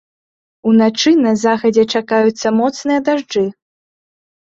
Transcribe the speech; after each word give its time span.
Уначы 0.71 1.11
на 1.27 1.33
захадзе 1.43 1.83
чакаюцца 2.01 2.47
моцныя 2.59 2.99
дажджы. 3.07 3.49